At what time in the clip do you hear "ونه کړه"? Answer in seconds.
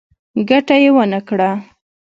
0.95-1.49